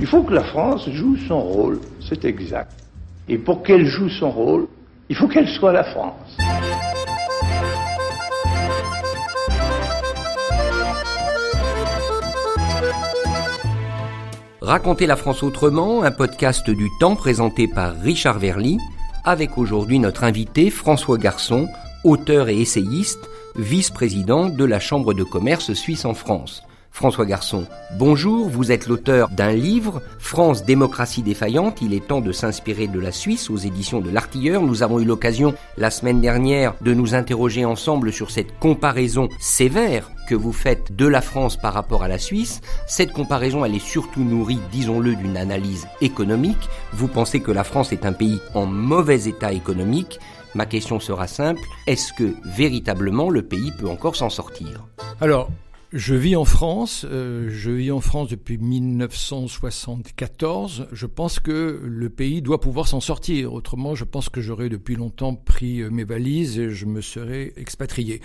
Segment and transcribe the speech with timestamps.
[0.00, 2.70] Il faut que la France joue son rôle, c'est exact.
[3.28, 4.68] Et pour qu'elle joue son rôle,
[5.08, 6.36] il faut qu'elle soit la France.
[14.60, 18.78] Raconter la France autrement, un podcast du temps présenté par Richard Verly,
[19.24, 21.66] avec aujourd'hui notre invité François Garçon,
[22.04, 26.62] auteur et essayiste, vice-président de la Chambre de commerce suisse en France.
[26.90, 27.64] François Garçon,
[27.96, 32.98] bonjour, vous êtes l'auteur d'un livre, France démocratie défaillante, il est temps de s'inspirer de
[32.98, 34.62] la Suisse aux éditions de l'Artilleur.
[34.62, 40.10] Nous avons eu l'occasion la semaine dernière de nous interroger ensemble sur cette comparaison sévère
[40.28, 42.60] que vous faites de la France par rapport à la Suisse.
[42.88, 46.68] Cette comparaison, elle est surtout nourrie, disons-le, d'une analyse économique.
[46.92, 50.18] Vous pensez que la France est un pays en mauvais état économique.
[50.54, 54.86] Ma question sera simple, est-ce que véritablement le pays peut encore s'en sortir?
[55.20, 55.48] Alors,
[55.92, 60.88] je vis en France, euh, je vis en France depuis 1974.
[60.92, 63.54] Je pense que le pays doit pouvoir s'en sortir.
[63.54, 67.54] Autrement, je pense que j'aurais depuis longtemps pris euh, mes valises et je me serais
[67.56, 68.20] expatrié.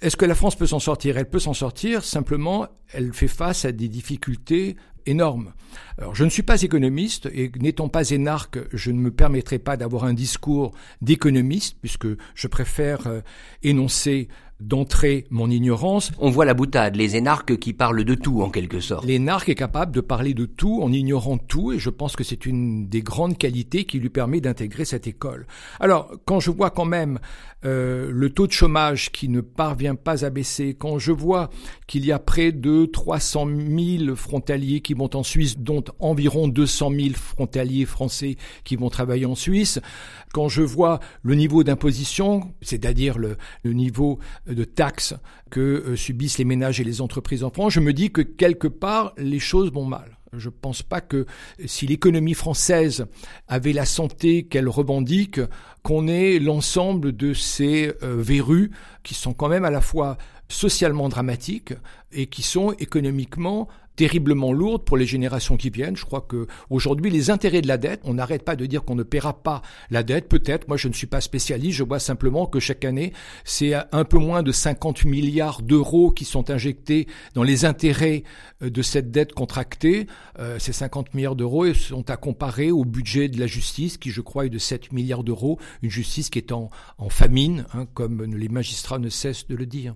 [0.00, 1.18] Est-ce que la France peut s'en sortir?
[1.18, 5.52] Elle peut s'en sortir, simplement, elle fait face à des difficultés énormes.
[5.98, 9.76] Alors, je ne suis pas économiste et n'étant pas énarque, je ne me permettrai pas
[9.76, 10.70] d'avoir un discours
[11.02, 13.20] d'économiste puisque je préfère euh,
[13.62, 14.28] énoncer
[14.60, 16.12] d'entrer mon ignorance.
[16.18, 19.04] On voit la boutade, les énarques qui parlent de tout en quelque sorte.
[19.04, 22.46] L'énarque est capable de parler de tout en ignorant tout et je pense que c'est
[22.46, 25.46] une des grandes qualités qui lui permet d'intégrer cette école.
[25.78, 27.18] Alors, quand je vois quand même
[27.64, 31.50] euh, le taux de chômage qui ne parvient pas à baisser, quand je vois
[31.86, 36.90] qu'il y a près de 300 000 frontaliers qui vont en Suisse, dont environ 200
[36.90, 39.80] 000 frontaliers français qui vont travailler en Suisse,
[40.32, 44.18] quand je vois le niveau d'imposition, c'est-à-dire le, le niveau
[44.54, 45.14] de taxes
[45.50, 48.68] que euh, subissent les ménages et les entreprises en France, je me dis que quelque
[48.68, 50.18] part, les choses vont mal.
[50.32, 51.26] Je ne pense pas que
[51.64, 53.06] si l'économie française
[53.48, 55.40] avait la santé qu'elle revendique,
[55.82, 58.70] qu'on ait l'ensemble de ces euh, verrues
[59.02, 61.74] qui sont quand même à la fois socialement dramatiques
[62.12, 63.68] et qui sont économiquement
[64.00, 65.94] terriblement lourde pour les générations qui viennent.
[65.94, 68.94] Je crois que aujourd'hui les intérêts de la dette, on n'arrête pas de dire qu'on
[68.94, 70.26] ne paiera pas la dette.
[70.26, 73.12] Peut-être, moi je ne suis pas spécialiste, je vois simplement que chaque année
[73.44, 78.24] c'est un peu moins de 50 milliards d'euros qui sont injectés dans les intérêts
[78.62, 80.06] euh, de cette dette contractée.
[80.38, 84.22] Euh, ces 50 milliards d'euros sont à comparer au budget de la justice qui je
[84.22, 86.70] crois est de 7 milliards d'euros, une justice qui est en,
[87.10, 89.92] famine, hein, comme les magistrats ne cessent de le dire.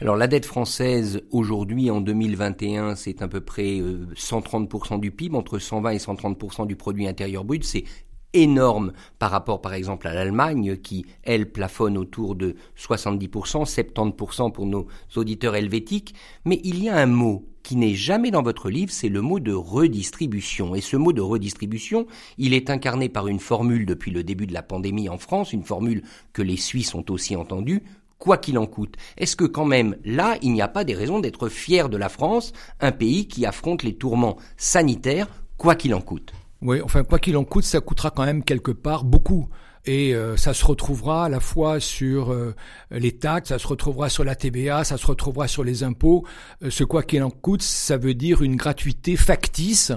[0.00, 5.36] Alors la dette française aujourd'hui en 2021, c'est à peu près 130% euh, du PIB,
[5.36, 7.64] entre 120 et 130% du produit intérieur brut.
[7.64, 7.84] C'est
[8.32, 14.66] énorme par rapport par exemple à l'Allemagne qui, elle, plafonne autour de 70%, 70% pour
[14.66, 16.14] nos auditeurs helvétiques.
[16.44, 19.40] Mais il y a un mot qui n'est jamais dans votre livre, c'est le mot
[19.40, 20.74] de redistribution.
[20.74, 22.06] Et ce mot de redistribution,
[22.36, 25.64] il est incarné par une formule depuis le début de la pandémie en France, une
[25.64, 26.02] formule
[26.34, 27.82] que les Suisses ont aussi entendue,
[28.24, 28.96] quoi qu'il en coûte.
[29.18, 32.08] Est-ce que quand même là, il n'y a pas des raisons d'être fier de la
[32.08, 36.32] France, un pays qui affronte les tourments sanitaires, quoi qu'il en coûte?
[36.62, 39.50] Oui, enfin, quoi qu'il en coûte, ça coûtera quand même quelque part beaucoup
[39.86, 42.54] et euh, ça se retrouvera à la fois sur euh,
[42.90, 46.24] les taxes, ça se retrouvera sur la TVA, ça se retrouvera sur les impôts.
[46.62, 49.92] Euh, ce quoi qu'il en coûte, ça veut dire une gratuité factice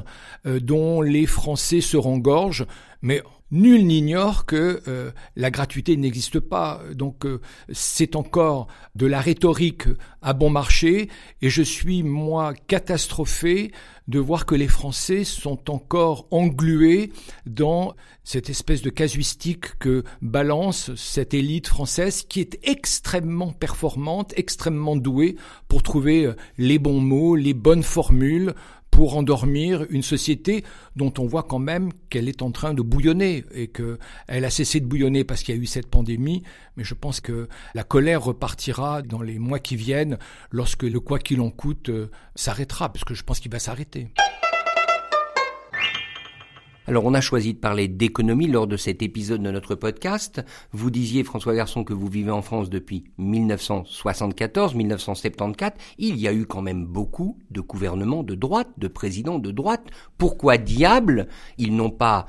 [0.46, 2.66] dont les Français se rengorgent,
[3.02, 7.40] mais Nul n'ignore que euh, la gratuité n'existe pas, donc euh,
[7.72, 9.84] c'est encore de la rhétorique
[10.22, 11.10] à bon marché,
[11.42, 13.72] et je suis, moi, catastrophé
[14.10, 17.14] de voir que les Français sont encore englués
[17.46, 24.98] dans cette espèce de casuistique que balance cette élite française qui est extrêmement performante, extrêmement
[24.98, 25.38] douée
[25.70, 28.56] pour trouver euh, les bons mots, les bonnes formules,
[28.98, 30.64] pour endormir une société
[30.96, 34.80] dont on voit quand même qu'elle est en train de bouillonner et qu'elle a cessé
[34.80, 36.42] de bouillonner parce qu'il y a eu cette pandémie.
[36.78, 40.18] Mais je pense que la colère repartira dans les mois qui viennent
[40.50, 44.08] lorsque le quoi qu'il en coûte euh, s'arrêtera, parce que je pense qu'il va s'arrêter.
[46.90, 50.42] Alors on a choisi de parler d'économie lors de cet épisode de notre podcast.
[50.72, 55.74] Vous disiez, François Garçon, que vous vivez en France depuis 1974-1974.
[55.98, 59.86] Il y a eu quand même beaucoup de gouvernements de droite, de présidents de droite.
[60.18, 62.26] Pourquoi diable ils n'ont pas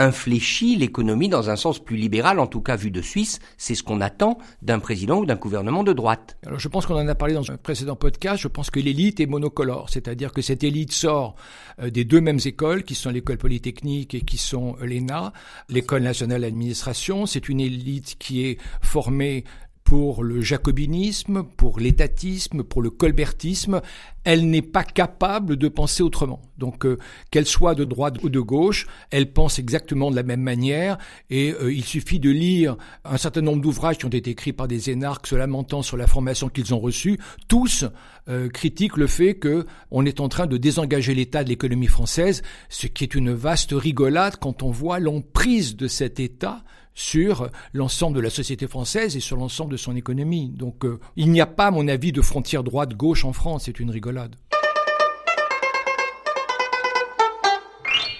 [0.00, 3.38] infléchit l'économie dans un sens plus libéral, en tout cas vu de Suisse.
[3.58, 6.38] C'est ce qu'on attend d'un président ou d'un gouvernement de droite.
[6.46, 8.40] Alors je pense qu'on en a parlé dans un précédent podcast.
[8.40, 11.36] Je pense que l'élite est monocolore, c'est-à-dire que cette élite sort
[11.82, 15.34] euh, des deux mêmes écoles, qui sont l'école polytechnique et qui sont l'ENA,
[15.68, 17.26] l'école nationale d'administration.
[17.26, 19.44] C'est une élite qui est formée
[19.90, 23.80] pour le jacobinisme, pour l'étatisme, pour le colbertisme,
[24.22, 26.40] elle n'est pas capable de penser autrement.
[26.58, 26.96] Donc euh,
[27.32, 30.96] qu'elle soit de droite ou de gauche, elle pense exactement de la même manière
[31.28, 34.68] et euh, il suffit de lire un certain nombre d'ouvrages qui ont été écrits par
[34.68, 37.18] des énarques se lamentant sur la formation qu'ils ont reçue.
[37.48, 37.84] Tous
[38.28, 42.42] euh, critiquent le fait que on est en train de désengager l'État de l'économie française,
[42.68, 46.62] ce qui est une vaste rigolade quand on voit l'emprise de cet État
[47.00, 50.50] sur l'ensemble de la société française et sur l'ensemble de son économie.
[50.50, 53.80] Donc euh, il n'y a pas, à mon avis, de frontière droite-gauche en France, c'est
[53.80, 54.36] une rigolade.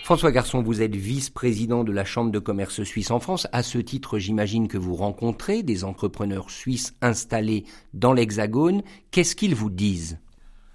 [0.04, 3.46] François Garçon, vous êtes vice-président de la Chambre de commerce suisse en France.
[3.52, 8.82] À ce titre, j'imagine que vous rencontrez des entrepreneurs suisses installés dans l'Hexagone.
[9.12, 10.18] Qu'est-ce qu'ils vous disent?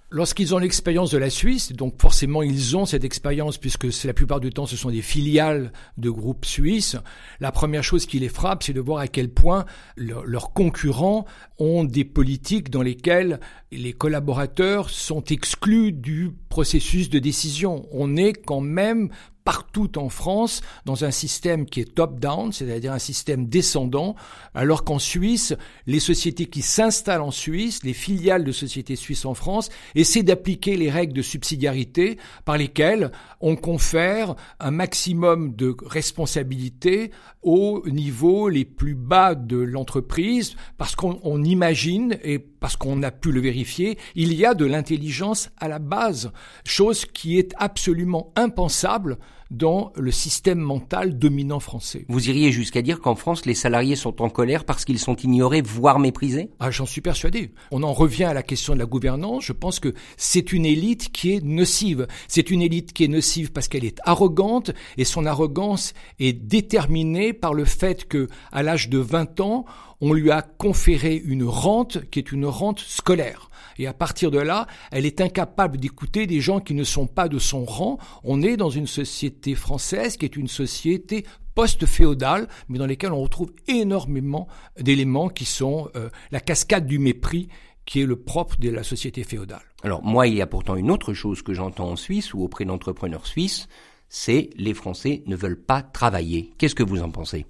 [0.08, 4.38] Lorsqu'ils ont l'expérience de la Suisse, donc forcément ils ont cette expérience puisque la plupart
[4.38, 6.96] du temps ce sont des filiales de groupes suisses,
[7.40, 9.64] la première chose qui les frappe, c'est de voir à quel point
[9.96, 11.24] leurs concurrents
[11.58, 13.40] ont des politiques dans lesquelles
[13.72, 17.88] les collaborateurs sont exclus du processus de décision.
[17.90, 19.10] On est quand même
[19.46, 24.16] partout en France dans un système qui est top-down, c'est-à-dire un système descendant,
[24.54, 25.54] alors qu'en Suisse,
[25.86, 30.76] les sociétés qui s'installent en Suisse, les filiales de sociétés suisses en France, essaient d'appliquer
[30.76, 38.64] les règles de subsidiarité par lesquelles on confère un maximum de responsabilité au niveau les
[38.64, 44.34] plus bas de l'entreprise, parce qu'on imagine, et parce qu'on a pu le vérifier, il
[44.34, 46.32] y a de l'intelligence à la base,
[46.64, 49.18] chose qui est absolument impensable
[49.50, 52.04] dans le système mental dominant français.
[52.08, 55.62] Vous iriez jusqu'à dire qu'en France, les salariés sont en colère parce qu'ils sont ignorés,
[55.62, 56.50] voire méprisés?
[56.58, 57.52] Ah, j'en suis persuadé.
[57.70, 59.44] On en revient à la question de la gouvernance.
[59.44, 62.06] Je pense que c'est une élite qui est nocive.
[62.28, 67.32] C'est une élite qui est nocive parce qu'elle est arrogante et son arrogance est déterminée
[67.32, 69.64] par le fait que, à l'âge de 20 ans,
[70.00, 73.50] on lui a conféré une rente qui est une rente scolaire.
[73.78, 77.28] Et à partir de là, elle est incapable d'écouter des gens qui ne sont pas
[77.28, 77.98] de son rang.
[78.24, 83.22] On est dans une société française qui est une société post-féodale, mais dans laquelle on
[83.22, 84.46] retrouve énormément
[84.78, 87.48] d'éléments qui sont euh, la cascade du mépris
[87.86, 89.62] qui est le propre de la société féodale.
[89.82, 92.64] Alors moi, il y a pourtant une autre chose que j'entends en Suisse ou auprès
[92.64, 93.68] d'entrepreneurs suisses,
[94.08, 96.52] c'est les Français ne veulent pas travailler.
[96.58, 97.46] Qu'est-ce que vous en pensez?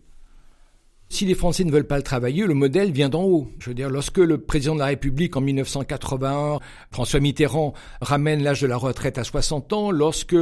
[1.09, 3.49] Si les Français ne veulent pas le travailler, le modèle vient d'en haut.
[3.61, 6.59] Je veux dire, lorsque le président de la République en 1981,
[6.91, 10.37] François Mitterrand, ramène l'âge de la retraite à 60 ans, lorsque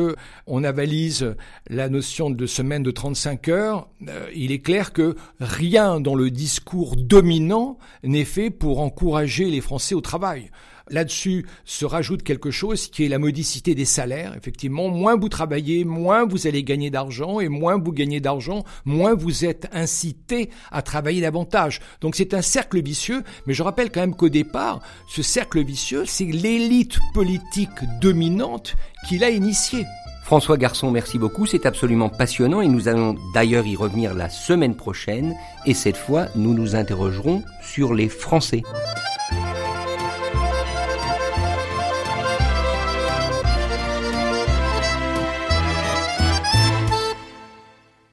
[0.46, 1.36] on avalise
[1.68, 6.30] la notion de semaine de 35 heures, euh, il est clair que rien dans le
[6.30, 10.50] discours dominant n'est fait pour encourager les Français au travail.
[10.90, 14.34] Là-dessus se rajoute quelque chose qui est la modicité des salaires.
[14.36, 19.14] Effectivement, moins vous travaillez, moins vous allez gagner d'argent, et moins vous gagnez d'argent, moins
[19.14, 21.80] vous êtes incité à travailler davantage.
[22.00, 26.04] Donc c'est un cercle vicieux, mais je rappelle quand même qu'au départ, ce cercle vicieux,
[26.06, 27.70] c'est l'élite politique
[28.00, 28.76] dominante
[29.08, 29.84] qui l'a initié.
[30.24, 34.74] François Garçon, merci beaucoup, c'est absolument passionnant et nous allons d'ailleurs y revenir la semaine
[34.74, 35.34] prochaine
[35.66, 38.62] et cette fois nous nous interrogerons sur les Français.